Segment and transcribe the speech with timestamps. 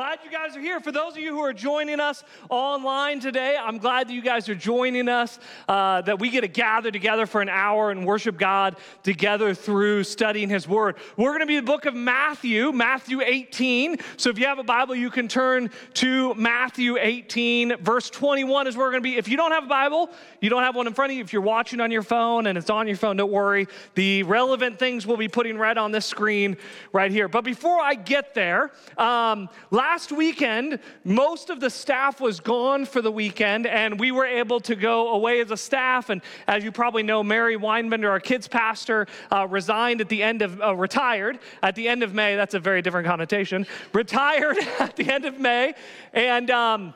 [0.00, 0.80] Glad you guys are here.
[0.80, 4.48] For those of you who are joining us online today, I'm glad that you guys
[4.48, 5.38] are joining us,
[5.68, 10.04] uh, that we get to gather together for an hour and worship God together through
[10.04, 10.96] studying His Word.
[11.18, 13.98] We're going to be the book of Matthew, Matthew 18.
[14.16, 17.76] So if you have a Bible, you can turn to Matthew 18.
[17.82, 19.18] Verse 21 is where we're going to be.
[19.18, 20.08] If you don't have a Bible,
[20.40, 22.56] you don't have one in front of you, if you're watching on your phone and
[22.56, 23.68] it's on your phone, don't worry.
[23.96, 26.56] The relevant things we'll be putting right on this screen
[26.90, 27.28] right here.
[27.28, 33.02] But before I get there, um, Last weekend, most of the staff was gone for
[33.02, 36.10] the weekend, and we were able to go away as a staff.
[36.10, 40.42] And as you probably know, Mary Weinbender, our kids pastor, uh, resigned at the end
[40.42, 42.36] of, uh, retired at the end of May.
[42.36, 43.66] That's a very different connotation.
[43.92, 45.74] Retired at the end of May.
[46.12, 46.94] And, um,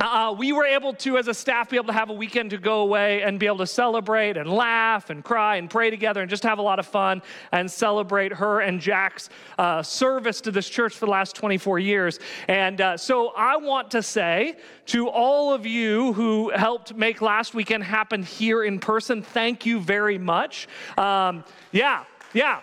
[0.00, 2.58] uh, we were able to, as a staff, be able to have a weekend to
[2.58, 6.30] go away and be able to celebrate and laugh and cry and pray together and
[6.30, 7.20] just have a lot of fun
[7.52, 9.28] and celebrate her and Jack's
[9.58, 12.18] uh, service to this church for the last 24 years.
[12.48, 14.56] And uh, so I want to say
[14.86, 19.80] to all of you who helped make last weekend happen here in person, thank you
[19.80, 20.66] very much.
[20.96, 22.62] Um, yeah, yeah.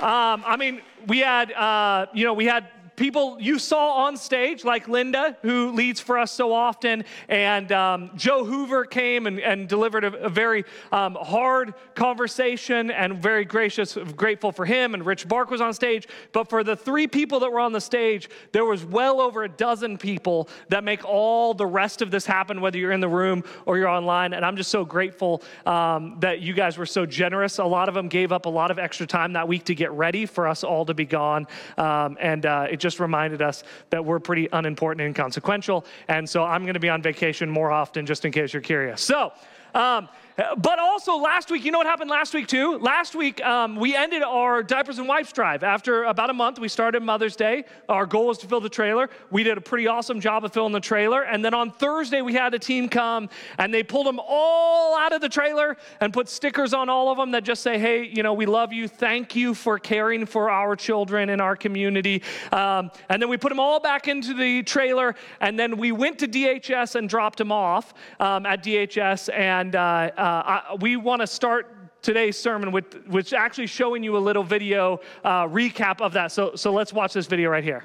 [0.00, 4.64] Um, I mean, we had, uh, you know, we had people you saw on stage,
[4.64, 9.68] like Linda, who leads for us so often, and um, Joe Hoover came and, and
[9.68, 14.94] delivered a, a very um, hard conversation and very gracious, grateful for him.
[14.94, 16.06] And Rich Bark was on stage.
[16.32, 19.48] But for the three people that were on the stage, there was well over a
[19.48, 23.44] dozen people that make all the rest of this happen, whether you're in the room
[23.66, 24.32] or you're online.
[24.34, 27.58] And I'm just so grateful um, that you guys were so generous.
[27.58, 29.90] A lot of them gave up a lot of extra time that week to get
[29.92, 31.46] ready for us all to be gone.
[31.76, 35.86] Um, and uh, it just reminded us that we're pretty unimportant and inconsequential.
[36.06, 39.00] And so I'm going to be on vacation more often, just in case you're curious.
[39.00, 39.32] So,
[39.74, 42.78] um, but also last week, you know what happened last week too?
[42.78, 45.62] Last week, um, we ended our diapers and wipes drive.
[45.62, 47.64] After about a month, we started Mother's Day.
[47.88, 49.10] Our goal was to fill the trailer.
[49.30, 51.22] We did a pretty awesome job of filling the trailer.
[51.22, 53.28] And then on Thursday, we had a team come
[53.58, 57.18] and they pulled them all out of the trailer and put stickers on all of
[57.18, 58.88] them that just say, hey, you know, we love you.
[58.88, 62.22] Thank you for caring for our children in our community.
[62.50, 65.14] Um, and then we put them all back into the trailer.
[65.40, 69.32] And then we went to DHS and dropped them off um, at DHS.
[69.32, 74.18] And uh, I, we want to start today's sermon with, with actually showing you a
[74.18, 76.32] little video uh, recap of that.
[76.32, 77.84] So, so let's watch this video right here.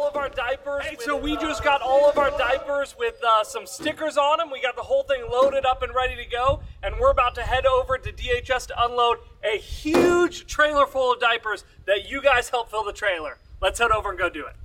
[0.00, 0.84] all of our diapers.
[0.84, 4.38] Hey, with, so we just got all of our diapers with uh, some stickers on
[4.38, 4.50] them.
[4.50, 7.42] We got the whole thing loaded up and ready to go, and we're about to
[7.42, 12.48] head over to DHS to unload a huge trailer full of diapers that you guys
[12.48, 13.38] helped fill the trailer.
[13.60, 14.56] Let's head over and go do it.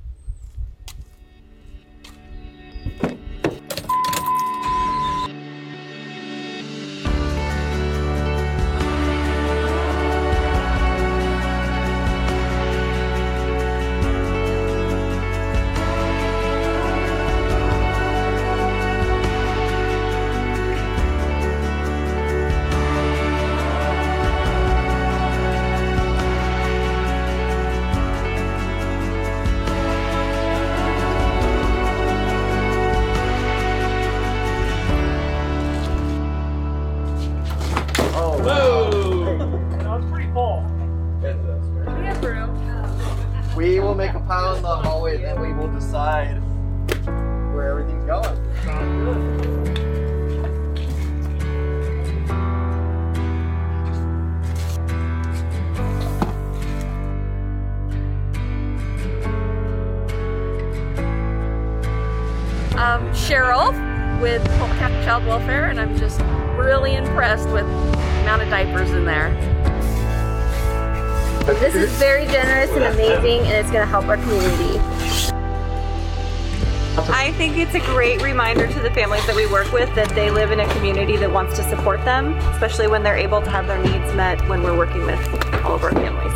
[79.76, 83.18] With that they live in a community that wants to support them, especially when they're
[83.18, 85.20] able to have their needs met when we're working with
[85.66, 86.32] all of our families.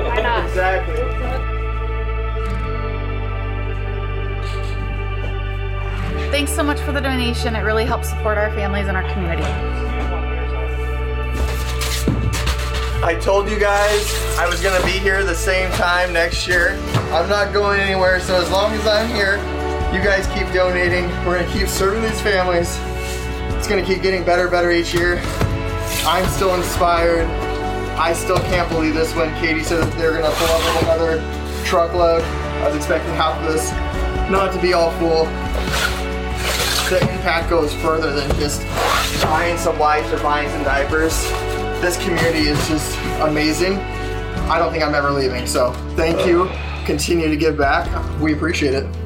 [0.00, 0.48] Why not?
[0.48, 0.96] Exactly.
[6.30, 7.54] Thanks so much for the donation.
[7.54, 9.42] It really helps support our families and our community.
[13.04, 16.80] I told you guys I was gonna be here the same time next year.
[17.12, 19.36] I'm not going anywhere, so as long as I'm here,
[19.94, 21.08] you guys keep donating.
[21.24, 22.76] We're gonna keep serving these families.
[23.56, 25.22] It's gonna keep getting better, better each year.
[26.04, 27.28] I'm still inspired.
[27.96, 31.64] I still can't believe this when Katie said that they're gonna pull up with another
[31.64, 32.22] truckload.
[32.22, 33.70] I was expecting half of this
[34.32, 35.26] not to be all full.
[36.90, 38.62] The impact goes further than just
[39.22, 41.22] buying some wipes or buying some diapers
[41.80, 43.76] This community is just amazing.
[44.50, 45.46] I don't think I'm ever leaving.
[45.46, 46.50] So thank you.
[46.84, 47.88] Continue to give back.
[48.20, 49.03] We appreciate it.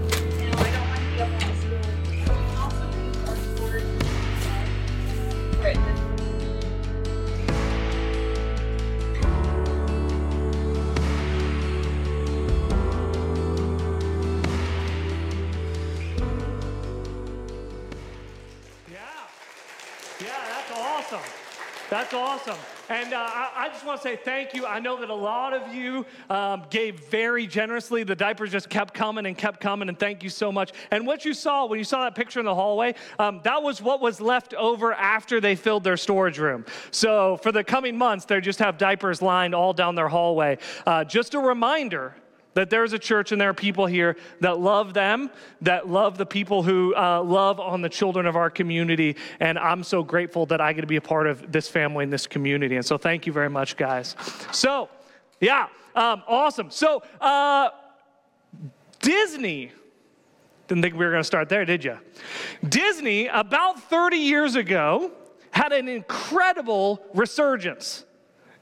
[21.90, 22.56] That's awesome.
[22.90, 24.67] And uh, I, I just want to say thank you.
[24.67, 28.02] I know that a lot of you um, gave very generously.
[28.02, 30.73] The diapers just kept coming and kept coming, and thank you so much.
[30.90, 33.81] And what you saw when you saw that picture in the hallway, um, that was
[33.81, 36.67] what was left over after they filled their storage room.
[36.90, 40.58] So for the coming months, they just have diapers lined all down their hallway.
[40.87, 42.14] Uh, just a reminder
[42.54, 45.30] that there's a church and there are people here that love them,
[45.60, 49.16] that love the people who uh, love on the children of our community.
[49.40, 52.12] And I'm so grateful that I get to be a part of this family and
[52.12, 52.76] this community.
[52.76, 54.16] And so thank you very much, guys.
[54.52, 54.88] So,
[55.40, 56.70] yeah, um, awesome.
[56.70, 57.70] So, uh,
[59.00, 59.72] Disney.
[60.66, 61.98] Didn't think we were going to start there, did you?
[62.68, 65.12] Disney, about 30 years ago,
[65.50, 68.04] had an incredible resurgence.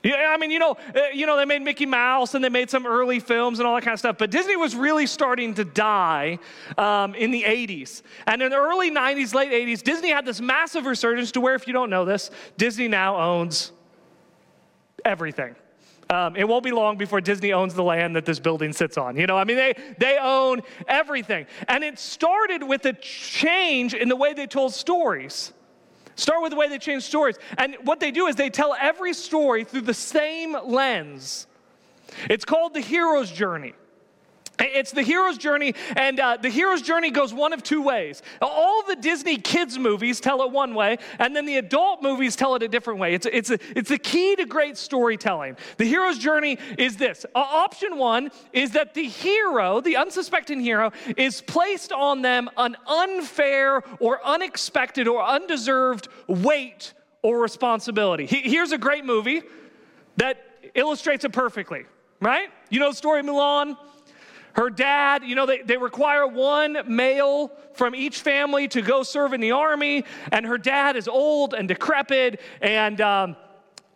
[0.07, 2.71] Yeah, I mean, you know, uh, you know, they made Mickey Mouse and they made
[2.71, 4.17] some early films and all that kind of stuff.
[4.19, 6.39] But Disney was really starting to die
[6.79, 8.03] um, in the 80s.
[8.29, 11.67] And in the early 90s, late 80s, Disney had this massive resurgence to where, if
[11.67, 13.73] you don't know this, Disney now owns
[15.05, 15.57] everything.
[16.09, 19.17] Um, it won't be long before Disney owns the land that this building sits on.
[19.17, 21.47] You know, I mean, they, they own everything.
[21.67, 25.53] And it started with a change in the way they told stories.
[26.17, 27.37] Start with the way they change stories.
[27.59, 31.47] And what they do is they tell every story through the same lens.
[32.29, 33.75] It's called the hero's journey.
[34.59, 38.23] It's the hero's journey, and uh, the hero's journey goes one of two ways.
[38.41, 42.55] All the Disney kids movies tell it one way, and then the adult movies tell
[42.55, 43.15] it a different way.
[43.15, 45.57] It's, it's, a, it's the key to great storytelling.
[45.77, 50.93] The hero's journey is this uh, option one is that the hero, the unsuspecting hero,
[51.17, 58.27] is placed on them an unfair or unexpected or undeserved weight or responsibility.
[58.27, 59.43] He, here's a great movie
[60.17, 60.39] that
[60.75, 61.85] illustrates it perfectly,
[62.21, 62.49] right?
[62.71, 63.77] You know the story of Mulan?
[64.57, 69.35] Her dad, you know, they, they require one male from each family to go serve
[69.35, 73.37] in the army, and her dad is old and decrepit, and um,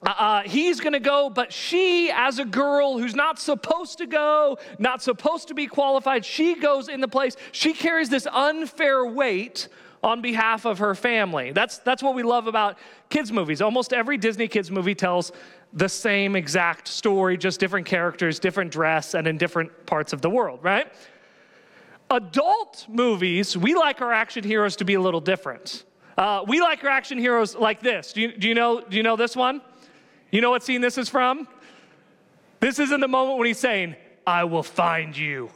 [0.06, 4.58] uh, uh he's gonna go, but she, as a girl who's not supposed to go,
[4.78, 7.36] not supposed to be qualified, she goes in the place.
[7.52, 9.68] She carries this unfair weight
[10.02, 11.52] on behalf of her family.
[11.52, 12.78] That's, that's what we love about
[13.08, 13.62] kids' movies.
[13.62, 15.32] Almost every Disney kids' movie tells
[15.72, 20.30] the same exact story, just different characters, different dress, and in different parts of the
[20.30, 20.92] world, right?
[22.10, 25.84] Adult movies, we like our action heroes to be a little different.
[26.18, 28.12] Uh, we like our action heroes like this.
[28.12, 29.62] Do you, do you, know, do you know this one?
[30.30, 31.46] You know what scene this is from?
[32.58, 33.94] This is in the moment when he's saying,
[34.26, 35.50] I will find you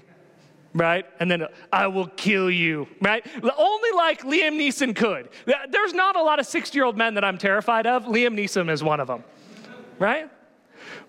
[0.74, 1.06] right?
[1.20, 3.24] And then I will kill you, right?
[3.42, 5.28] Only like Liam Neeson could.
[5.70, 8.04] There's not a lot of 60 year old men that I'm terrified of.
[8.04, 9.24] Liam Neeson is one of them,
[9.98, 10.30] right?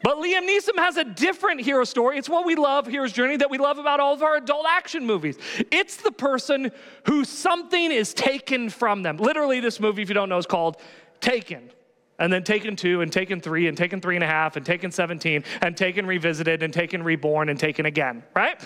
[0.04, 2.18] But Liam Neeson has a different hero story.
[2.18, 5.06] It's what we love, Hero's Journey, that we love about all of our adult action
[5.06, 5.38] movies.
[5.72, 6.72] It's the person
[7.06, 9.18] who something is taken from them.
[9.18, 10.77] Literally, this movie, if you don't know, is called
[11.20, 11.72] Taken
[12.20, 14.92] and then taken two and taken three and taken three and a half and taken
[14.92, 18.62] 17 and taken revisited and taken reborn and taken again, right?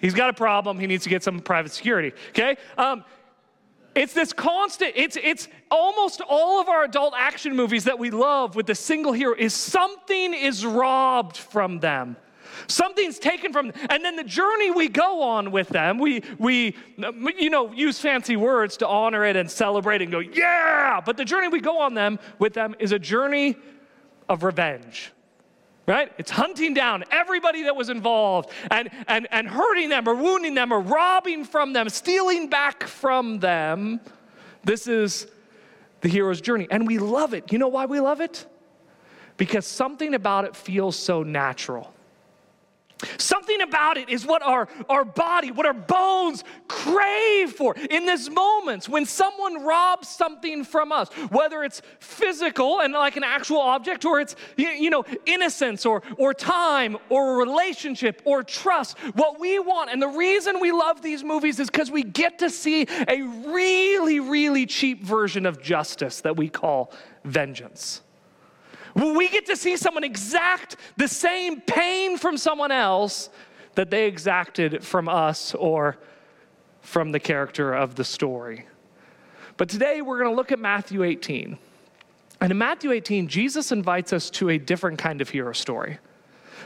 [0.00, 0.78] He's got a problem.
[0.78, 2.12] He needs to get some private security.
[2.30, 2.56] Okay?
[2.76, 3.04] Um,
[3.96, 8.54] it's this constant, it's, it's almost all of our adult action movies that we love
[8.54, 12.16] with the single hero is something is robbed from them.
[12.68, 13.72] Something's taken from.
[13.90, 16.76] And then the journey we go on with them, we, we,
[17.38, 21.00] you know, use fancy words to honor it and celebrate and go, yeah!
[21.04, 23.56] But the journey we go on them with them is a journey
[24.28, 25.12] of revenge
[25.86, 26.12] right?
[26.18, 30.72] It's hunting down everybody that was involved and, and, and hurting them or wounding them
[30.72, 34.00] or robbing from them, stealing back from them.
[34.64, 35.28] This is
[36.00, 36.66] the hero's journey.
[36.70, 37.52] And we love it.
[37.52, 38.46] You know why we love it?
[39.36, 41.92] Because something about it feels so natural.
[43.18, 48.30] Something about it is what our, our body, what our bones crave for in this
[48.30, 54.04] moment when someone robs something from us, whether it's physical and like an actual object,
[54.04, 58.98] or it's you know innocence or or time or relationship or trust.
[59.14, 62.48] What we want, and the reason we love these movies is because we get to
[62.48, 66.92] see a really, really cheap version of justice that we call
[67.24, 68.00] vengeance.
[68.96, 73.28] We get to see someone exact the same pain from someone else
[73.74, 75.98] that they exacted from us or
[76.80, 78.66] from the character of the story.
[79.58, 81.58] But today we're going to look at Matthew 18.
[82.40, 85.98] And in Matthew 18, Jesus invites us to a different kind of hero story.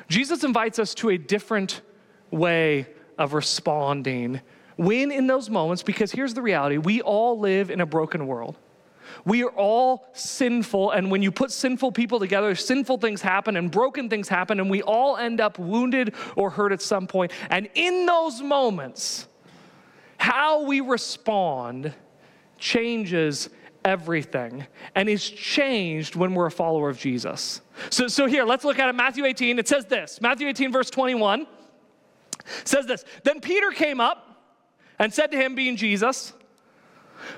[0.09, 1.81] Jesus invites us to a different
[2.31, 2.87] way
[3.19, 4.41] of responding
[4.77, 8.57] when in those moments, because here's the reality we all live in a broken world.
[9.25, 13.71] We are all sinful, and when you put sinful people together, sinful things happen and
[13.71, 17.33] broken things happen, and we all end up wounded or hurt at some point.
[17.51, 19.29] And in those moments,
[20.19, 21.95] how we respond
[22.59, 23.49] changes
[23.85, 27.61] everything and is changed when we're a follower of Jesus.
[27.89, 28.95] So, so here, let's look at it.
[28.95, 31.47] Matthew 18, it says this Matthew 18, verse 21
[32.65, 34.27] says this Then Peter came up
[34.99, 36.33] and said to him, being Jesus,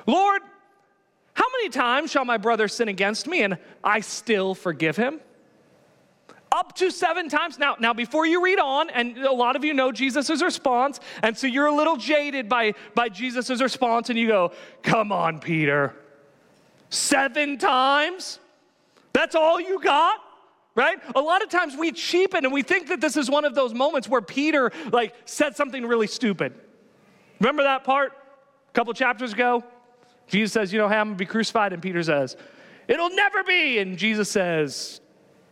[0.07, 0.43] Lord,
[1.35, 5.21] how many times shall my brother sin against me and I still forgive him?
[6.51, 7.59] Up to seven times.
[7.59, 11.37] Now, now before you read on, and a lot of you know Jesus' response, and
[11.37, 15.95] so you're a little jaded by, by Jesus' response, and you go, Come on, Peter.
[16.91, 18.39] Seven times?
[19.15, 20.19] That's all you got?
[20.75, 20.99] Right?
[21.15, 23.75] A lot of times we cheapen and we think that this is one of those
[23.75, 26.55] moments where Peter like said something really stupid.
[27.41, 29.65] Remember that part a couple chapters ago?
[30.33, 32.37] Jesus says, You know, hey, I'm gonna be crucified, and Peter says,
[32.89, 33.79] It'll never be.
[33.79, 35.01] And Jesus says,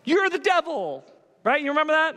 [0.04, 1.04] You're the devil.
[1.44, 1.62] Right?
[1.62, 2.14] You remember that?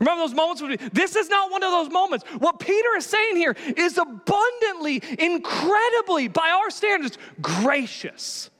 [0.00, 0.62] Remember those moments?
[0.92, 2.24] This is not one of those moments.
[2.38, 8.50] What Peter is saying here is abundantly, incredibly, by our standards, gracious.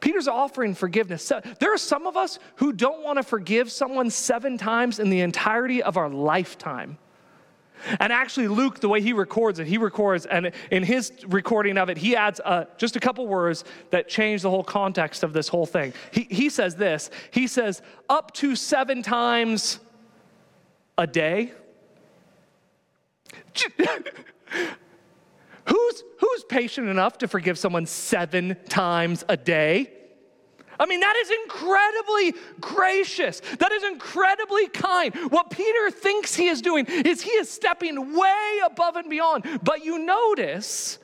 [0.00, 1.30] Peter's offering forgiveness.
[1.60, 5.20] There are some of us who don't want to forgive someone seven times in the
[5.20, 6.98] entirety of our lifetime.
[8.00, 11.88] And actually, Luke, the way he records it, he records, and in his recording of
[11.88, 15.48] it, he adds uh, just a couple words that change the whole context of this
[15.48, 15.92] whole thing.
[16.10, 19.80] He, he says this He says, up to seven times
[20.96, 21.52] a day?
[25.66, 29.92] who's, who's patient enough to forgive someone seven times a day?
[30.80, 33.40] I mean, that is incredibly gracious.
[33.58, 35.14] That is incredibly kind.
[35.30, 39.44] What Peter thinks he is doing is he is stepping way above and beyond.
[39.62, 40.98] But you notice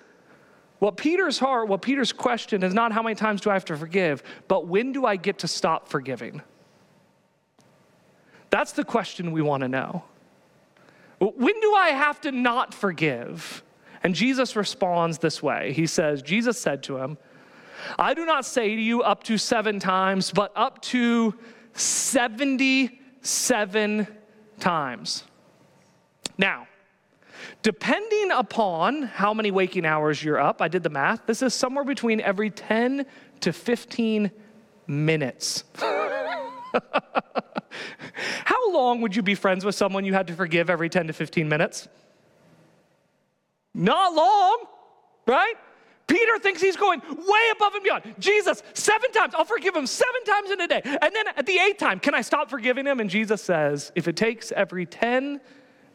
[0.79, 3.77] what Peter's heart, what Peter's question is not how many times do I have to
[3.77, 6.43] forgive, but when do I get to stop forgiving?
[8.51, 10.05] That's the question we want to know.
[11.19, 13.65] When do I have to not forgive?
[14.03, 17.19] And Jesus responds this way He says, Jesus said to him,
[17.99, 21.35] I do not say to you up to seven times, but up to
[21.75, 24.07] 77
[24.61, 25.25] times.
[26.39, 26.67] Now,
[27.63, 31.85] depending upon how many waking hours you're up, I did the math, this is somewhere
[31.85, 33.07] between every 10
[33.41, 34.31] to 15
[34.87, 35.65] minutes.
[38.45, 41.13] How long would you be friends with someone you had to forgive every 10 to
[41.13, 41.89] 15 minutes?
[43.75, 44.67] Not long,
[45.27, 45.55] right?
[46.07, 48.15] Peter thinks he's going way above and beyond.
[48.19, 50.83] Jesus, seven times, I'll forgive him seven times in a day.
[50.85, 53.01] And then at the eighth time, can I stop forgiving him?
[53.01, 55.41] And Jesus says, if it takes every 10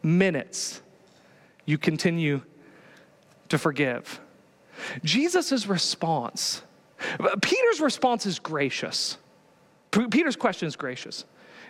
[0.02, 0.82] minutes,
[1.64, 2.42] you continue
[3.48, 4.20] to forgive.
[5.04, 6.62] Jesus' response,
[7.40, 9.16] Peter's response is gracious.
[9.90, 11.24] Peter's question is gracious.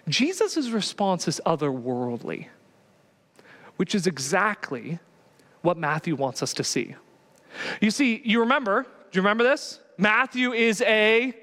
[0.09, 2.47] Jesus' response is otherworldly,
[3.77, 4.99] which is exactly
[5.63, 6.95] what Matthew wants us to see.
[7.81, 9.81] You see, you remember, do you remember this?
[9.99, 11.35] Matthew is a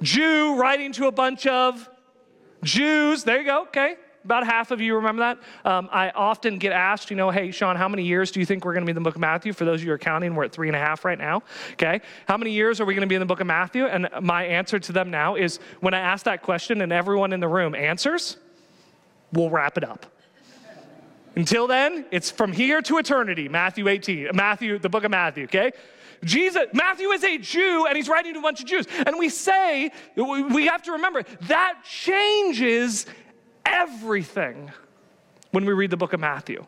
[0.00, 1.88] Jew writing to a bunch of
[2.64, 3.24] Jews.
[3.24, 3.96] There you go, okay.
[4.24, 5.68] About half of you remember that.
[5.68, 8.64] Um, I often get asked, you know, hey, Sean, how many years do you think
[8.64, 9.52] we're going to be in the book of Matthew?
[9.52, 11.42] For those of you who are counting, we're at three and a half right now.
[11.72, 12.00] Okay.
[12.28, 13.86] How many years are we going to be in the book of Matthew?
[13.86, 17.40] And my answer to them now is when I ask that question and everyone in
[17.40, 18.36] the room answers,
[19.32, 20.06] we'll wrap it up.
[21.34, 25.72] Until then, it's from here to eternity, Matthew 18, Matthew, the book of Matthew, okay?
[26.24, 28.86] Jesus, Matthew is a Jew and he's writing to a bunch of Jews.
[29.06, 33.06] And we say, we have to remember, that changes
[33.64, 34.70] everything
[35.50, 36.64] when we read the book of Matthew.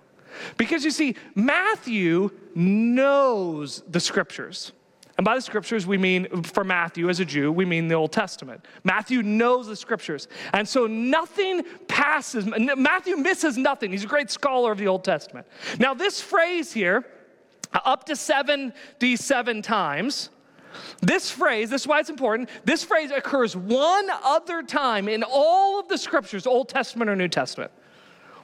[0.56, 4.72] Because you see, Matthew knows the scriptures.
[5.16, 8.10] And by the scriptures, we mean, for Matthew as a Jew, we mean the Old
[8.10, 8.66] Testament.
[8.82, 10.26] Matthew knows the scriptures.
[10.52, 13.92] And so nothing passes, Matthew misses nothing.
[13.92, 15.46] He's a great scholar of the Old Testament.
[15.78, 17.04] Now, this phrase here,
[17.72, 20.30] up to 77 times,
[21.00, 25.78] this phrase, this is why it's important, this phrase occurs one other time in all
[25.78, 27.70] of the scriptures, Old Testament or New Testament.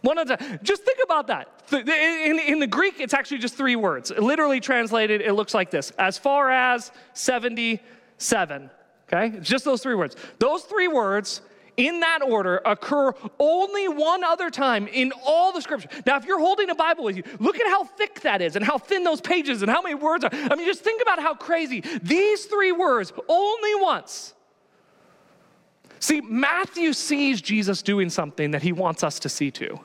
[0.03, 0.61] One other time.
[0.63, 1.49] Just think about that.
[1.73, 4.11] In, in the Greek, it's actually just three words.
[4.11, 8.71] Literally translated, it looks like this as far as 77.
[9.09, 9.37] Okay?
[9.37, 10.17] It's just those three words.
[10.39, 11.43] Those three words
[11.77, 15.89] in that order occur only one other time in all the scripture.
[16.07, 18.65] Now, if you're holding a Bible with you, look at how thick that is and
[18.65, 20.31] how thin those pages and how many words are.
[20.33, 21.83] I mean, just think about how crazy.
[22.03, 24.35] These three words, only once.
[26.01, 29.81] See, Matthew sees Jesus doing something that he wants us to see too.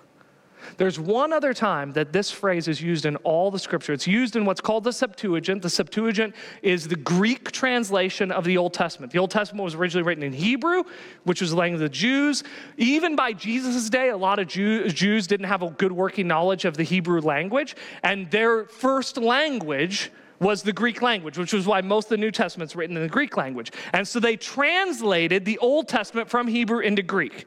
[0.77, 3.93] There's one other time that this phrase is used in all the scripture.
[3.93, 5.62] It's used in what's called the Septuagint.
[5.62, 9.12] The Septuagint is the Greek translation of the Old Testament.
[9.12, 10.84] The Old Testament was originally written in Hebrew,
[11.24, 12.43] which was the language of the Jews.
[12.77, 16.65] Even by Jesus' day, a lot of Jew, Jews didn't have a good working knowledge
[16.65, 21.81] of the Hebrew language, and their first language was the Greek language, which was why
[21.81, 23.72] most of the New Testament's written in the Greek language.
[23.93, 27.45] And so they translated the Old Testament from Hebrew into Greek.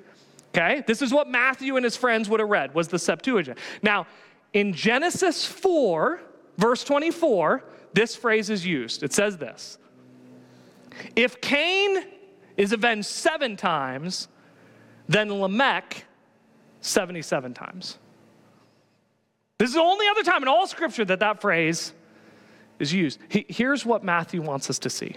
[0.48, 0.82] Okay?
[0.86, 3.58] This is what Matthew and his friends would have read was the Septuagint.
[3.82, 4.06] Now,
[4.52, 6.20] in Genesis 4,
[6.56, 9.02] verse 24, this phrase is used.
[9.02, 9.78] It says this.
[11.14, 12.04] If Cain
[12.56, 14.28] is avenged 7 times,
[15.08, 16.04] then Lamech
[16.80, 17.98] 77 times.
[19.58, 21.92] This is the only other time in all scripture that that phrase
[22.78, 23.18] is used.
[23.28, 25.16] He, here's what Matthew wants us to see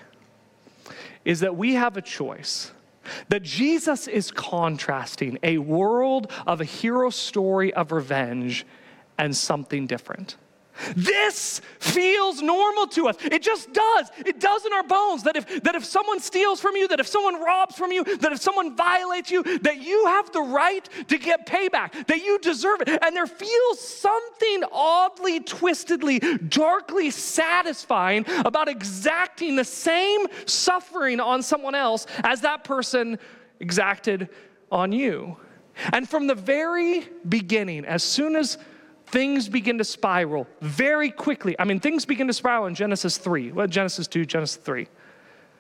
[1.24, 2.72] is that we have a choice
[3.30, 8.66] that Jesus is contrasting a world of a hero story of revenge
[9.18, 10.38] and something different.
[10.96, 13.18] This feels normal to us.
[13.24, 14.12] It just does.
[14.26, 17.08] It does in our bones that if, that if someone steals from you, that if
[17.08, 21.18] someone robs from you, that if someone violates you, that you have the right to
[21.18, 22.90] get payback, that you deserve it.
[23.02, 31.76] And there feels something oddly, twistedly, darkly satisfying about exacting the same suffering on someone
[31.76, 33.20] else as that person
[33.60, 34.30] exacted
[34.72, 35.38] on you.
[35.94, 38.58] And from the very beginning, as soon as
[39.12, 41.56] things begin to spiral very quickly.
[41.60, 44.88] I mean, things begin to spiral in Genesis 3, well, Genesis 2, Genesis 3.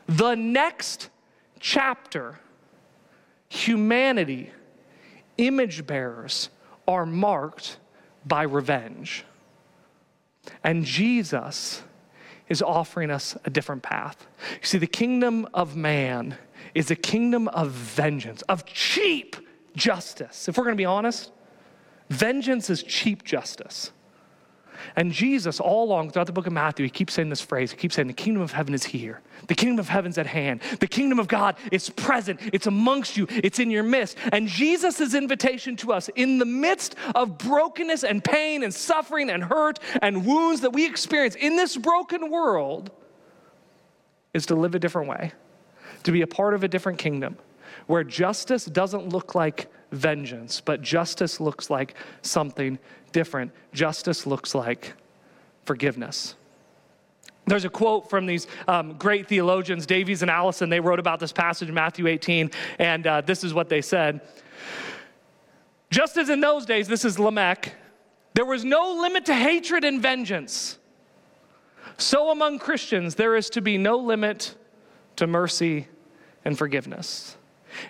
[0.07, 1.09] The next
[1.59, 2.39] chapter,
[3.49, 4.51] humanity,
[5.37, 6.49] image bearers,
[6.87, 7.77] are marked
[8.25, 9.25] by revenge.
[10.63, 11.83] And Jesus
[12.49, 14.27] is offering us a different path.
[14.61, 16.37] You see, the kingdom of man
[16.73, 19.35] is a kingdom of vengeance, of cheap
[19.75, 20.47] justice.
[20.47, 21.31] If we're going to be honest,
[22.11, 23.91] Vengeance is cheap justice.
[24.97, 27.71] And Jesus, all along throughout the book of Matthew, he keeps saying this phrase.
[27.71, 29.21] He keeps saying, The kingdom of heaven is here.
[29.47, 30.59] The kingdom of heaven's at hand.
[30.81, 32.41] The kingdom of God is present.
[32.51, 33.27] It's amongst you.
[33.29, 34.17] It's in your midst.
[34.33, 39.41] And Jesus' invitation to us in the midst of brokenness and pain and suffering and
[39.41, 42.91] hurt and wounds that we experience in this broken world
[44.33, 45.31] is to live a different way,
[46.03, 47.37] to be a part of a different kingdom
[47.87, 52.79] where justice doesn't look like vengeance, but justice looks like something
[53.11, 53.51] different.
[53.73, 54.93] Justice looks like
[55.65, 56.35] forgiveness.
[57.45, 60.69] There's a quote from these um, great theologians, Davies and Allison.
[60.69, 64.21] They wrote about this passage in Matthew 18, and uh, this is what they said.
[65.89, 67.75] Just as in those days, this is Lamech,
[68.33, 70.77] there was no limit to hatred and vengeance.
[71.97, 74.55] So among Christians, there is to be no limit
[75.17, 75.87] to mercy
[76.45, 77.35] and forgiveness.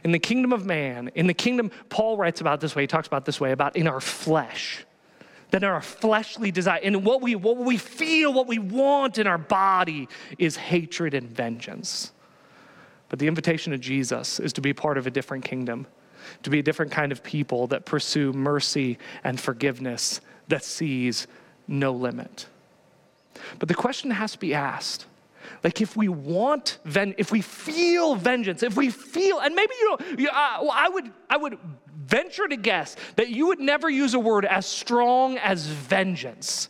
[0.04, 3.08] In the kingdom of man, in the kingdom, Paul writes about this way, he talks
[3.08, 4.86] about this way, about in our flesh.
[5.52, 9.28] That in our fleshly desire, and what we what we feel, what we want in
[9.28, 12.14] our body is hatred and vengeance.
[13.10, 15.88] But the invitation of Jesus is to be part of a different kingdom,
[16.44, 21.28] to be a different kind of people that pursue mercy and forgiveness that sees
[21.68, 22.46] no limit.
[23.60, 25.06] But the question has to be asked
[25.64, 29.90] like if we want, ven- if we feel vengeance, if we feel, and maybe you
[29.90, 31.58] know, you, uh, I would, I would
[32.06, 36.70] venture to guess that you would never use a word as strong as vengeance.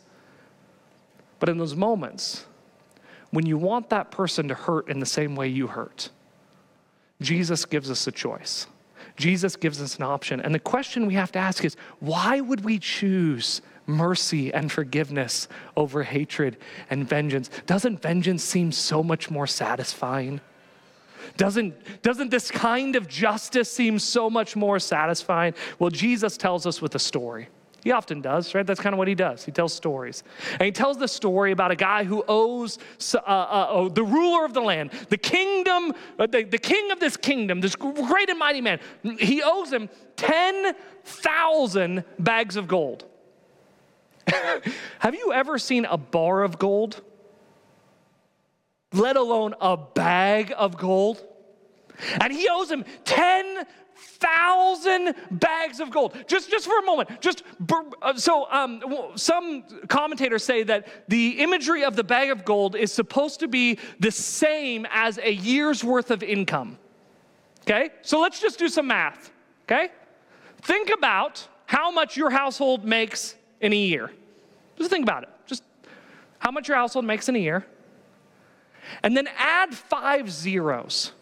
[1.38, 2.44] But in those moments,
[3.30, 6.10] when you want that person to hurt in the same way you hurt,
[7.20, 8.66] Jesus gives us a choice.
[9.16, 10.40] Jesus gives us an option.
[10.40, 15.48] And the question we have to ask is why would we choose mercy and forgiveness
[15.76, 16.56] over hatred
[16.90, 17.50] and vengeance.
[17.66, 20.40] Doesn't vengeance seem so much more satisfying?
[21.36, 25.54] Doesn't, doesn't this kind of justice seem so much more satisfying?
[25.78, 27.48] Well, Jesus tells us with a story.
[27.82, 28.64] He often does, right?
[28.64, 29.44] That's kind of what he does.
[29.44, 30.22] He tells stories.
[30.52, 32.78] And he tells the story about a guy who owes
[33.12, 37.00] uh, uh, oh, the ruler of the land, the kingdom, uh, the, the king of
[37.00, 38.78] this kingdom, this great and mighty man.
[39.18, 43.04] He owes him 10,000 bags of gold.
[44.98, 47.00] Have you ever seen a bar of gold?
[48.92, 51.24] Let alone a bag of gold?
[52.20, 56.16] And he owes him 10,000 bags of gold.
[56.26, 57.20] Just, just for a moment.
[57.20, 57.42] Just
[58.02, 58.82] uh, so um,
[59.14, 63.78] some commentators say that the imagery of the bag of gold is supposed to be
[64.00, 66.78] the same as a year's worth of income.
[67.62, 67.90] Okay, Okay?
[68.02, 69.30] So let's just do some math.
[69.64, 69.88] Okay?
[70.62, 74.10] Think about how much your household makes in a year.
[74.76, 75.30] Just think about it.
[75.46, 75.62] Just
[76.38, 77.64] how much your household makes in a year.
[79.02, 81.12] And then add five zeros.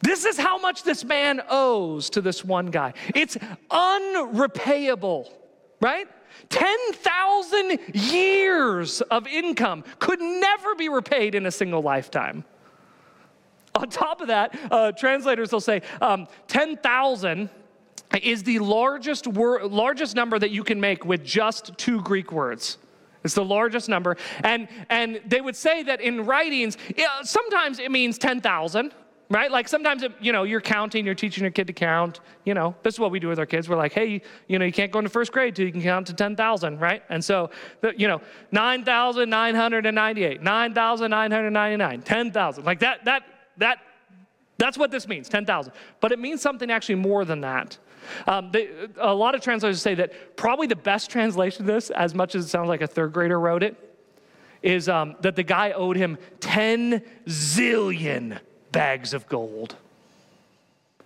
[0.00, 2.94] This is how much this man owes to this one guy.
[3.14, 3.36] It's
[3.70, 5.30] unrepayable,
[5.80, 6.08] right?
[6.48, 12.44] 10,000 years of income could never be repaid in a single lifetime.
[13.74, 17.50] On top of that, uh, translators will say um, 10,000
[18.22, 22.78] is the largest, wor- largest number that you can make with just two Greek words.
[23.24, 24.16] It's the largest number.
[24.42, 28.94] And, and they would say that in writings, yeah, sometimes it means 10,000,
[29.28, 29.50] right?
[29.50, 32.20] Like sometimes, it, you know, you're counting, you're teaching your kid to count.
[32.44, 33.68] You know, this is what we do with our kids.
[33.68, 36.06] We're like, hey, you know, you can't go into first grade till you can count
[36.06, 37.02] to 10,000, right?
[37.10, 37.50] And so,
[37.96, 42.64] you know, 9,998, 9,999, 10,000.
[42.64, 43.22] Like that, that,
[43.58, 43.78] that,
[44.56, 45.72] that's what this means, 10,000.
[46.00, 47.78] But it means something actually more than that.
[48.26, 52.14] Um, they, a lot of translators say that probably the best translation of this, as
[52.14, 53.76] much as it sounds like a third grader wrote it,
[54.62, 58.38] is um, that the guy owed him 10 zillion
[58.72, 59.76] bags of gold.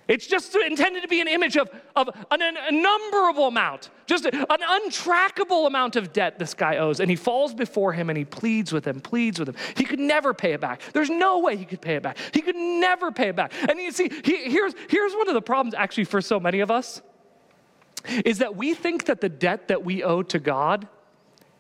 [0.07, 5.67] It's just intended to be an image of, of an unnumberable amount, just an untrackable
[5.67, 7.01] amount of debt this guy owes.
[7.01, 9.57] And he falls before him and he pleads with him, pleads with him.
[9.77, 10.83] He could never pay it back.
[10.93, 12.19] There's no way he could pay it back.
[12.33, 13.53] He could never pay it back.
[13.69, 16.71] And you see, he, here's, here's one of the problems actually for so many of
[16.71, 17.01] us
[18.27, 20.87] is that we think that the debt that we owe to God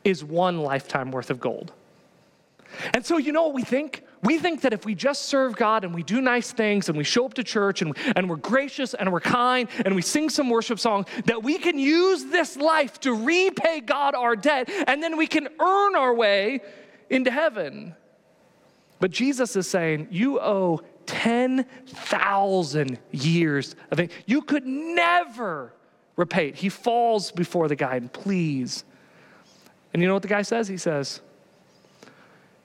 [0.04, 1.72] is one lifetime worth of gold.
[2.92, 4.03] And so, you know what we think?
[4.24, 7.04] We think that if we just serve God and we do nice things and we
[7.04, 10.48] show up to church and, and we're gracious and we're kind and we sing some
[10.48, 15.18] worship songs, that we can use this life to repay God our debt and then
[15.18, 16.60] we can earn our way
[17.10, 17.94] into heaven.
[18.98, 24.10] But Jesus is saying, You owe 10,000 years of it.
[24.24, 25.74] You could never
[26.16, 26.54] repay it.
[26.54, 28.84] He falls before the guy and please.
[29.92, 30.66] And you know what the guy says?
[30.66, 31.20] He says,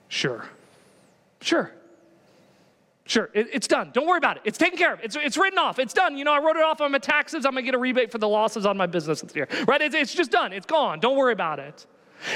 [0.08, 0.48] Sure.
[1.42, 1.72] Sure.
[3.06, 3.90] Sure, it, it's done.
[3.92, 4.44] Don't worry about it.
[4.46, 5.00] It's taken care of.
[5.02, 5.80] It's, it's written off.
[5.80, 6.16] It's done.
[6.16, 7.44] You know, I wrote it off on my taxes.
[7.44, 9.48] I'm going to get a rebate for the losses on my business this year.
[9.68, 9.82] Right?
[9.82, 10.54] It's, it's just done.
[10.54, 11.00] It's gone.
[11.00, 11.88] Don't worry about it.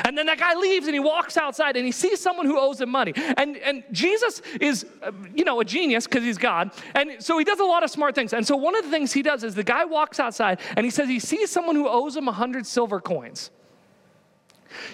[0.04, 2.82] And then that guy leaves and he walks outside and he sees someone who owes
[2.82, 3.14] him money.
[3.38, 6.72] And, and Jesus is, uh, you know, a genius because he's God.
[6.96, 8.34] And so he does a lot of smart things.
[8.34, 10.90] And so one of the things he does is the guy walks outside and he
[10.90, 13.52] says he sees someone who owes him 100 silver coins.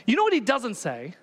[0.05, 1.15] You know what he doesn't say?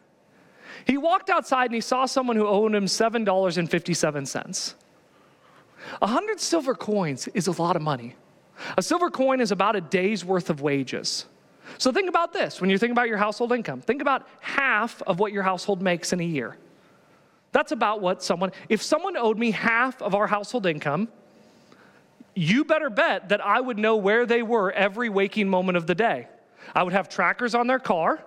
[0.87, 4.75] He walked outside and he saw someone who owed him $7.57.
[6.01, 8.15] A hundred silver coins is a lot of money.
[8.79, 11.27] A silver coin is about a day's worth of wages.
[11.79, 13.81] So think about this when you think about your household income.
[13.81, 16.57] Think about half of what your household makes in a year.
[17.53, 21.09] That's about what someone, if someone owed me half of our household income,
[22.35, 25.95] you better bet that I would know where they were every waking moment of the
[25.95, 26.29] day.
[26.75, 28.23] I would have trackers on their car.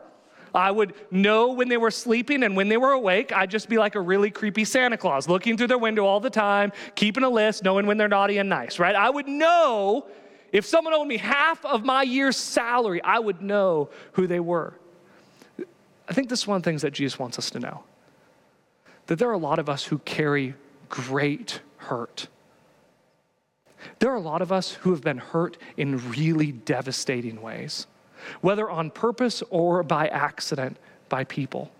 [0.53, 3.31] I would know when they were sleeping and when they were awake.
[3.31, 6.29] I'd just be like a really creepy Santa Claus, looking through their window all the
[6.29, 8.95] time, keeping a list, knowing when they're naughty and nice, right?
[8.95, 10.05] I would know
[10.51, 14.73] if someone owed me half of my year's salary, I would know who they were.
[16.07, 17.83] I think this is one of the things that Jesus wants us to know
[19.05, 20.53] that there are a lot of us who carry
[20.87, 22.27] great hurt.
[23.99, 27.87] There are a lot of us who have been hurt in really devastating ways
[28.41, 30.77] whether on purpose or by accident,
[31.09, 31.71] by people.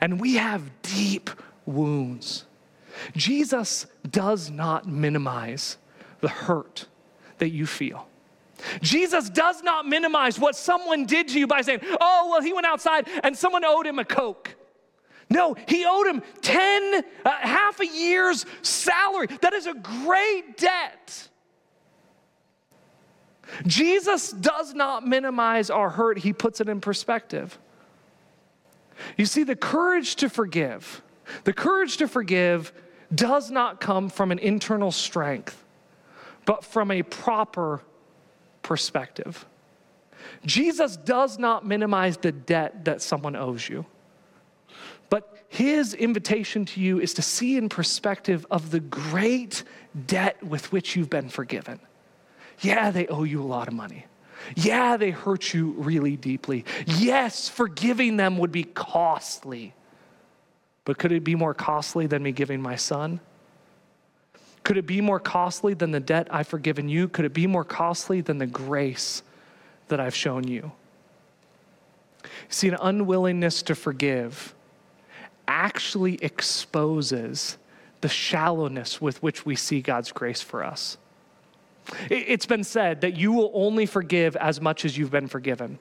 [0.00, 1.30] And we have deep
[1.66, 2.44] wounds.
[3.16, 5.76] Jesus does not minimize
[6.20, 6.86] the hurt
[7.38, 8.06] that you feel.
[8.80, 12.66] Jesus does not minimize what someone did to you by saying, oh, well, he went
[12.66, 14.54] outside and someone owed him a Coke.
[15.28, 19.28] No, he owed him 10, uh, half a year's salary.
[19.40, 21.28] That is a great debt.
[23.66, 27.58] Jesus does not minimize our hurt, he puts it in perspective.
[29.16, 31.02] You see, the courage to forgive,
[31.44, 32.72] the courage to forgive
[33.14, 35.62] does not come from an internal strength,
[36.44, 37.82] but from a proper
[38.62, 39.44] perspective.
[40.46, 43.84] Jesus does not minimize the debt that someone owes you.
[45.10, 49.64] But his invitation to you is to see in perspective of the great
[50.06, 51.80] debt with which you've been forgiven.
[52.62, 54.06] Yeah, they owe you a lot of money.
[54.56, 56.64] Yeah, they hurt you really deeply.
[56.86, 59.74] Yes, forgiving them would be costly.
[60.84, 63.20] But could it be more costly than me giving my son?
[64.64, 67.08] Could it be more costly than the debt I've forgiven you?
[67.08, 69.22] Could it be more costly than the grace
[69.88, 70.72] that I've shown you?
[72.48, 74.54] See, an unwillingness to forgive
[75.48, 77.58] actually exposes
[78.00, 80.96] the shallowness with which we see God's grace for us.
[82.10, 85.78] It's been said that you will only forgive as much as you've been forgiven.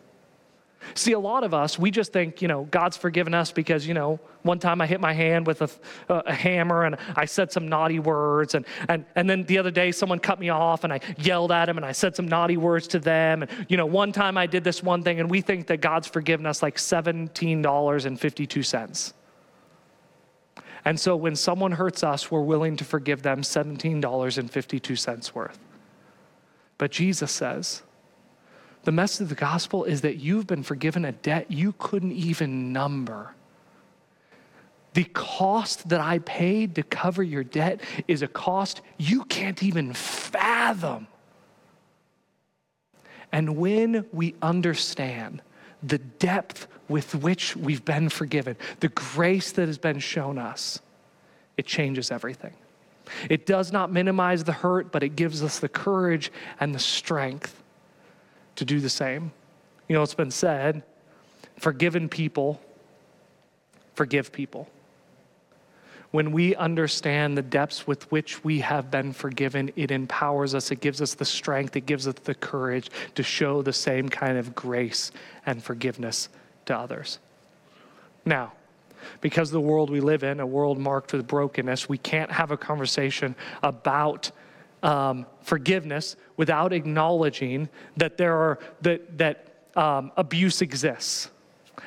[0.95, 3.93] See, a lot of us, we just think, you know, God's forgiven us because, you
[3.93, 5.69] know, one time I hit my hand with a,
[6.09, 8.55] a, hammer and I said some naughty words.
[8.55, 11.69] And, and, and then the other day, someone cut me off and I yelled at
[11.69, 13.43] him and I said some naughty words to them.
[13.43, 16.07] And, you know, one time I did this one thing and we think that God's
[16.07, 19.13] forgiven us like $17.52.
[20.83, 25.59] And so when someone hurts us, we're willing to forgive them $17.52 worth.
[26.81, 27.83] But Jesus says,
[28.85, 32.73] the message of the gospel is that you've been forgiven a debt you couldn't even
[32.73, 33.35] number.
[34.95, 39.93] The cost that I paid to cover your debt is a cost you can't even
[39.93, 41.05] fathom.
[43.31, 45.43] And when we understand
[45.83, 50.79] the depth with which we've been forgiven, the grace that has been shown us,
[51.57, 52.55] it changes everything.
[53.29, 57.61] It does not minimize the hurt, but it gives us the courage and the strength
[58.55, 59.31] to do the same.
[59.87, 60.83] You know, it's been said
[61.57, 62.59] forgiven people
[63.95, 64.67] forgive people.
[66.11, 70.81] When we understand the depths with which we have been forgiven, it empowers us, it
[70.81, 74.53] gives us the strength, it gives us the courage to show the same kind of
[74.53, 75.11] grace
[75.45, 76.27] and forgiveness
[76.65, 77.19] to others.
[78.25, 78.53] Now,
[79.21, 82.57] because the world we live in, a world marked with brokenness, we can't have a
[82.57, 84.31] conversation about
[84.83, 91.29] um, forgiveness without acknowledging that there are that that um, abuse exists.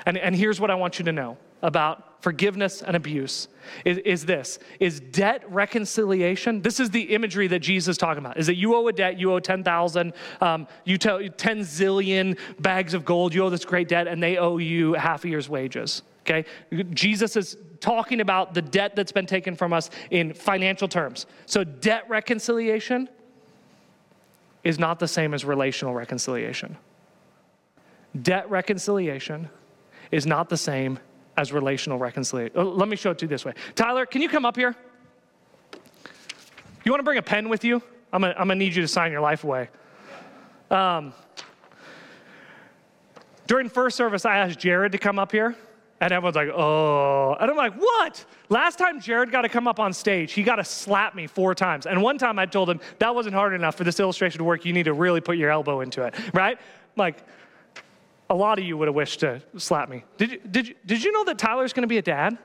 [0.07, 3.49] And, and here's what I want you to know about forgiveness and abuse
[3.85, 8.39] is, is, this is debt reconciliation this is the imagery that jesus is talking about
[8.39, 12.95] is that you owe a debt you owe 10000 um, you tell 10 zillion bags
[12.95, 16.03] of gold you owe this great debt and they owe you half a year's wages
[16.25, 16.45] okay?
[16.91, 21.27] Jesus is talking about the debt that's been taken from us in financial terms.
[21.47, 23.09] So, debt reconciliation
[24.63, 26.77] is not the same as relational reconciliation.
[28.23, 29.49] Debt reconciliation
[30.11, 30.99] is not the same
[31.37, 32.57] as relational reconciliation.
[32.57, 33.53] Oh, let me show it to you this way.
[33.75, 34.75] Tyler, can you come up here?
[36.85, 37.83] You want to bring a pen with you?
[38.13, 39.69] I'm going to need you to sign your life away.
[40.71, 41.13] Um,
[43.47, 45.57] during first service, I asked Jared to come up here.
[46.05, 47.35] And everyone's like, oh.
[47.41, 48.23] And I'm like, what?
[48.51, 51.55] Last time Jared got to come up on stage, he got to slap me four
[51.55, 51.87] times.
[51.87, 54.67] And one time I told him, that wasn't hard enough for this illustration to work.
[54.67, 56.59] You need to really put your elbow into it, right?
[56.95, 57.25] Like,
[58.29, 60.05] a lot of you would have wished to slap me.
[60.19, 62.37] Did you, did you, did you know that Tyler's going to be a dad?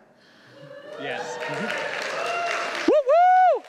[1.01, 1.37] Yes.
[2.79, 2.91] Mm-hmm.
[2.91, 3.63] Woo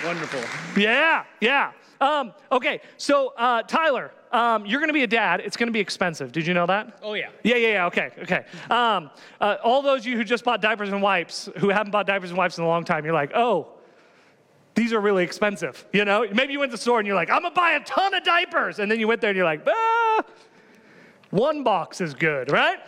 [0.00, 0.08] woo!
[0.08, 0.80] Wonderful.
[0.80, 1.72] Yeah, yeah.
[2.00, 5.40] Um, okay, so uh, Tyler, um, you're going to be a dad.
[5.40, 6.32] It's going to be expensive.
[6.32, 6.98] Did you know that?
[7.02, 7.28] Oh, yeah.
[7.42, 7.86] Yeah, yeah, yeah.
[7.86, 8.44] Okay, okay.
[8.70, 12.06] Um, uh, all those of you who just bought diapers and wipes, who haven't bought
[12.06, 13.68] diapers and wipes in a long time, you're like, oh,
[14.74, 15.84] these are really expensive.
[15.92, 17.80] You know, maybe you went to the store and you're like, I'm gonna buy a
[17.80, 20.24] ton of diapers, and then you went there and you're like, ah,
[21.30, 22.78] one box is good, right?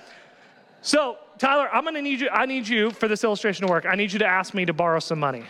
[0.80, 2.30] So, Tyler, I'm gonna need you.
[2.30, 3.84] I need you for this illustration to work.
[3.86, 5.44] I need you to ask me to borrow some money.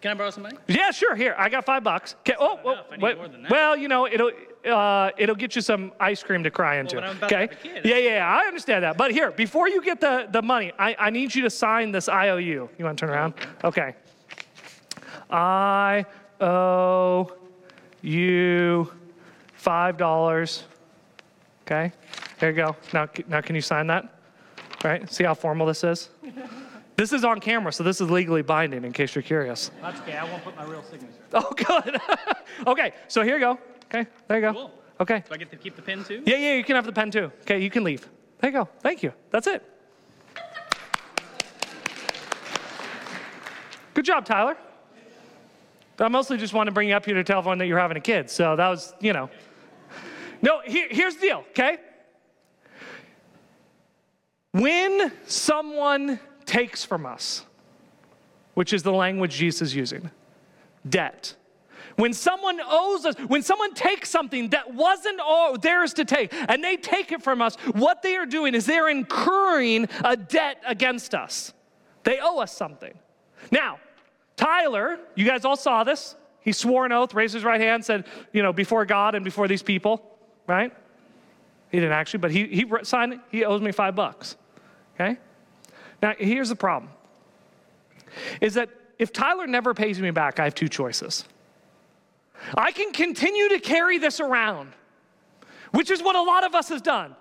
[0.00, 0.56] Can I borrow some money?
[0.66, 1.14] Yeah, sure.
[1.14, 2.16] Here, I got five bucks.
[2.20, 2.34] Okay.
[2.38, 3.18] Oh, oh wait,
[3.50, 4.32] well, you know, it'll
[4.66, 6.96] uh, it'll get you some ice cream to cry into.
[6.96, 7.48] Well, okay.
[7.64, 8.40] Yeah, yeah, yeah.
[8.40, 8.96] I understand that.
[8.96, 12.08] But here, before you get the the money, I, I need you to sign this
[12.08, 12.68] IOU.
[12.78, 13.34] You want to turn around?
[13.64, 13.94] Okay.
[15.30, 16.04] I
[16.40, 17.32] owe
[18.02, 18.90] you
[19.54, 20.64] five dollars.
[21.66, 21.92] Okay.
[22.38, 22.76] There you go.
[22.92, 24.12] Now, now, can you sign that?
[24.82, 25.10] Right.
[25.12, 26.10] See how formal this is.
[27.00, 29.70] This is on camera, so this is legally binding in case you're curious.
[29.80, 30.18] That's okay.
[30.18, 31.14] I won't put my real signature.
[31.32, 31.98] Oh, good.
[32.66, 33.58] okay, so here you go.
[33.92, 34.52] Okay, there you go.
[34.52, 34.70] Cool.
[35.00, 35.24] Okay.
[35.26, 36.22] Do I get to keep the pen too?
[36.24, 37.32] Yeah, yeah, you can have the pen too.
[37.42, 38.08] Okay, you can leave.
[38.40, 38.68] There you go.
[38.80, 39.12] Thank you.
[39.30, 39.64] That's it.
[43.94, 44.56] Good job, Tyler.
[45.98, 47.96] I mostly just wanted to bring you up here to tell everyone that you're having
[47.96, 48.30] a kid.
[48.30, 49.28] So that was, you know.
[50.40, 51.78] No, here, here's the deal, okay?
[54.52, 57.44] When someone takes from us,
[58.54, 60.10] which is the language Jesus is using
[60.88, 61.34] debt.
[62.00, 66.64] When someone owes us, when someone takes something that wasn't all theirs to take, and
[66.64, 71.14] they take it from us, what they are doing is they're incurring a debt against
[71.14, 71.52] us.
[72.04, 72.94] They owe us something.
[73.52, 73.80] Now,
[74.36, 76.16] Tyler, you guys all saw this.
[76.40, 79.46] He swore an oath, raised his right hand, said, you know, before God and before
[79.46, 80.02] these people,
[80.46, 80.74] right?
[81.70, 83.20] He didn't actually, but he, he signed it.
[83.30, 84.38] He owes me five bucks.
[84.94, 85.18] Okay?
[86.02, 86.92] Now, here's the problem
[88.40, 91.26] is that if Tyler never pays me back, I have two choices.
[92.54, 94.72] I can continue to carry this around,
[95.72, 97.16] which is what a lot of us has done.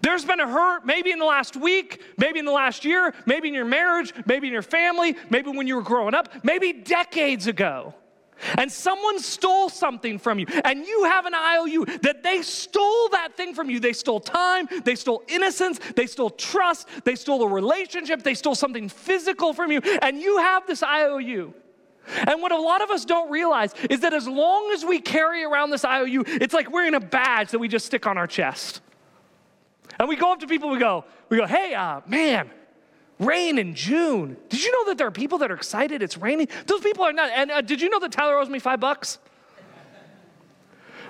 [0.00, 3.48] There's been a hurt maybe in the last week, maybe in the last year, maybe
[3.48, 7.46] in your marriage, maybe in your family, maybe when you were growing up, maybe decades
[7.46, 7.94] ago.
[8.56, 13.36] And someone stole something from you, and you have an IOU that they stole that
[13.36, 13.78] thing from you.
[13.78, 18.56] They stole time, they stole innocence, they stole trust, they stole a relationship, they stole
[18.56, 21.54] something physical from you, and you have this IOU.
[22.06, 25.44] And what a lot of us don't realize is that as long as we carry
[25.44, 28.80] around this IOU, it's like wearing a badge that we just stick on our chest.
[29.98, 32.50] And we go up to people, we go, we go, hey, uh, man,
[33.18, 34.36] rain in June.
[34.48, 36.48] Did you know that there are people that are excited it's raining?
[36.66, 37.30] Those people are not.
[37.30, 39.18] And uh, did you know that Tyler owes me five bucks?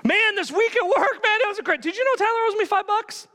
[0.05, 1.81] Man, this week at work, man, it was a great.
[1.81, 3.27] Did you know Tyler owes me five bucks?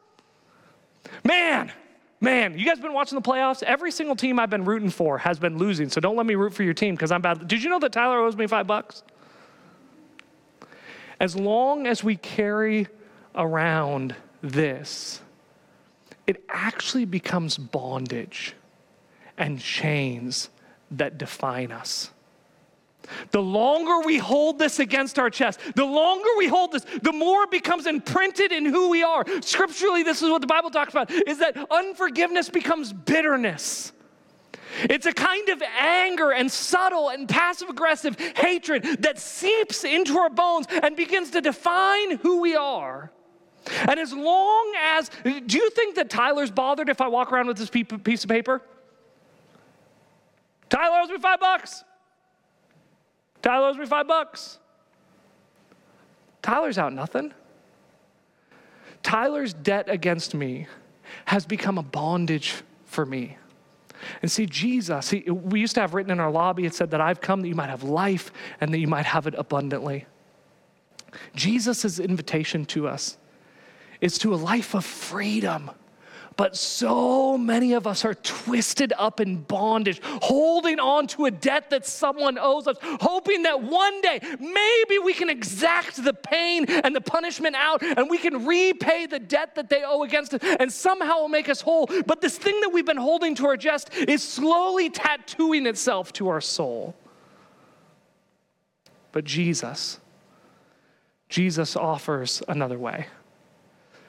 [1.24, 1.72] Man,
[2.20, 3.62] man, you guys been watching the playoffs?
[3.62, 6.54] Every single team I've been rooting for has been losing, so don't let me root
[6.54, 7.46] for your team because I'm bad.
[7.46, 9.02] Did you know that Tyler owes me five bucks?
[11.20, 12.86] As long as we carry
[13.34, 15.20] around this,
[16.26, 18.54] it actually becomes bondage
[19.36, 20.50] and chains
[20.90, 22.10] that define us.
[23.30, 27.44] The longer we hold this against our chest, the longer we hold this, the more
[27.44, 29.24] it becomes imprinted in who we are.
[29.40, 33.92] Scripturally, this is what the Bible talks about is that unforgiveness becomes bitterness.
[34.82, 40.30] It's a kind of anger and subtle and passive aggressive hatred that seeps into our
[40.30, 43.10] bones and begins to define who we are.
[43.88, 47.58] And as long as, do you think that Tyler's bothered if I walk around with
[47.58, 48.62] this piece of paper?
[50.68, 51.84] Tyler owes me five bucks.
[53.48, 54.58] Tyler owes me five bucks.
[56.42, 57.32] Tyler's out nothing.
[59.02, 60.66] Tyler's debt against me
[61.24, 63.38] has become a bondage for me.
[64.20, 67.00] And see, Jesus, he, we used to have written in our lobby, it said that
[67.00, 70.04] I've come that you might have life and that you might have it abundantly.
[71.34, 73.16] Jesus' invitation to us
[74.02, 75.70] is to a life of freedom.
[76.38, 81.70] But so many of us are twisted up in bondage, holding on to a debt
[81.70, 86.94] that someone owes us, hoping that one day maybe we can exact the pain and
[86.94, 90.72] the punishment out and we can repay the debt that they owe against us and
[90.72, 91.90] somehow make us whole.
[92.06, 96.28] But this thing that we've been holding to our chest is slowly tattooing itself to
[96.28, 96.94] our soul.
[99.10, 99.98] But Jesus,
[101.28, 103.08] Jesus offers another way.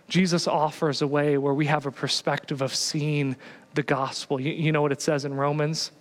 [0.09, 3.35] Jesus offers a way where we have a perspective of seeing
[3.75, 4.41] the gospel.
[4.41, 5.91] You, you know what it says in Romans?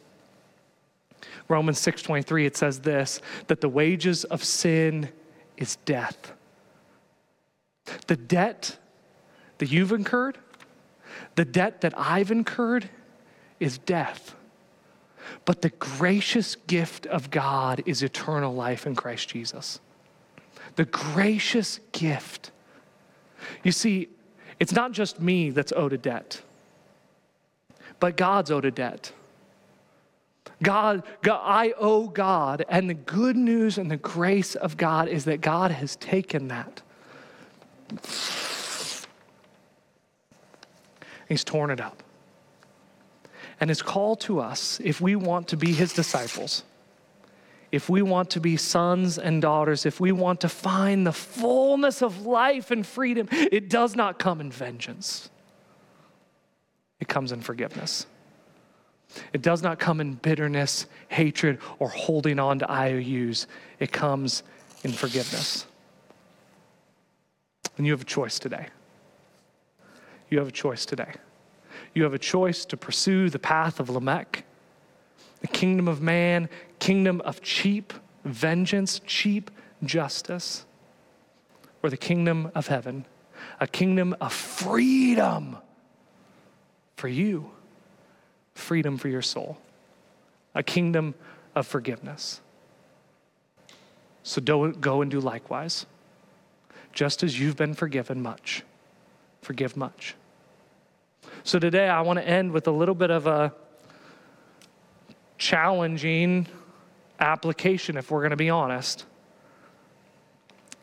[1.49, 5.11] Romans 6:23 it says this that the wages of sin
[5.57, 6.33] is death.
[8.07, 8.79] The debt
[9.59, 10.38] that you've incurred,
[11.35, 12.88] the debt that I've incurred
[13.61, 14.35] is death.
[15.44, 19.81] But the gracious gift of God is eternal life in Christ Jesus.
[20.77, 22.51] The gracious gift
[23.62, 24.09] you see,
[24.61, 26.42] it's not just me that's owed a debt,
[28.01, 29.12] but God's owed a debt.
[30.62, 35.24] God, God, I owe God, and the good news and the grace of God is
[35.27, 36.83] that God has taken that.
[41.29, 42.03] He's torn it up.
[43.61, 46.64] And his call to us, if we want to be his disciples,
[47.70, 52.02] if we want to be sons and daughters, if we want to find the fullness
[52.02, 55.28] of life and freedom, it does not come in vengeance.
[57.00, 58.07] It comes in forgiveness.
[59.33, 63.46] It does not come in bitterness, hatred, or holding on to IOUs.
[63.78, 64.42] It comes
[64.83, 65.66] in forgiveness.
[67.76, 68.66] And you have a choice today.
[70.31, 71.12] You have a choice today.
[71.94, 74.44] You have a choice to pursue the path of Lamech
[75.40, 76.48] the kingdom of man,
[76.79, 77.92] kingdom of cheap
[78.24, 79.51] vengeance, cheap
[79.83, 80.64] justice,
[81.83, 83.07] or the kingdom of heaven,
[83.61, 85.57] a kingdom of freedom
[86.96, 87.51] for you,
[88.55, 89.59] freedom for your soul,
[90.55, 91.14] a kingdom
[91.55, 92.40] of forgiveness.
[94.24, 95.87] So don't go and do likewise.
[96.92, 98.64] Just as you've been forgiven much,
[99.40, 100.16] forgive much.
[101.44, 103.54] So today I want to end with a little bit of a
[105.39, 106.47] challenging
[107.21, 109.07] application, if we're going to be honest.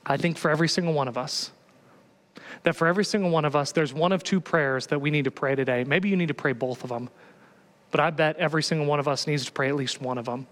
[0.05, 1.51] I think for every single one of us,
[2.63, 5.25] that for every single one of us, there's one of two prayers that we need
[5.25, 5.83] to pray today.
[5.83, 7.09] Maybe you need to pray both of them,
[7.91, 10.25] but I bet every single one of us needs to pray at least one of
[10.25, 10.47] them.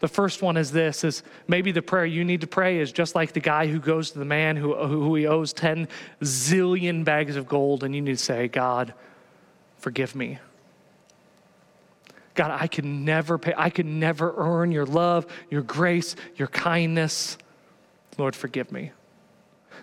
[0.00, 3.14] The first one is this is maybe the prayer you need to pray is just
[3.14, 5.88] like the guy who goes to the man who, who he owes 10
[6.22, 8.94] zillion bags of gold, and you need to say, God,
[9.78, 10.38] forgive me.
[12.34, 17.36] God, I can never pay, I can never earn your love, your grace, your kindness.
[18.18, 18.92] Lord, forgive me.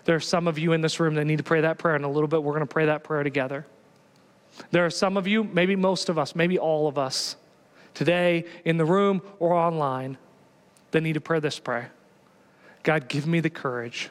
[0.04, 1.96] There are some of you in this room that need to pray that prayer.
[1.96, 3.66] In a little bit, we're going to pray that prayer together.
[4.70, 7.36] There are some of you, maybe most of us, maybe all of us,
[7.94, 10.18] today in the room or online,
[10.90, 11.92] that need to pray this prayer
[12.82, 14.10] God, give me the courage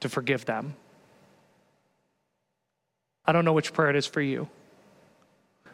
[0.00, 0.74] to forgive them.
[3.26, 4.48] I don't know which prayer it is for you,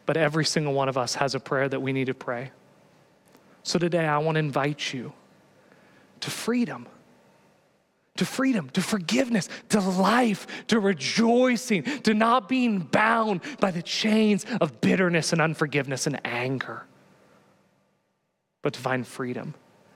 [0.07, 2.52] but every single one of us has a prayer that we need to pray.
[3.62, 5.12] So today, I want to invite you
[6.20, 6.86] to freedom
[8.16, 14.44] to freedom, to forgiveness, to life, to rejoicing, to not being bound by the chains
[14.61, 16.84] of bitterness and unforgiveness and anger,
[18.62, 19.54] but to find freedom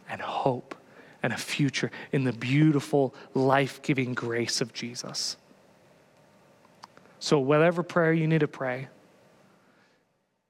[0.09, 0.75] and hope
[1.23, 5.37] and a future in the beautiful, life giving grace of Jesus.
[7.19, 8.89] So, whatever prayer you need to pray,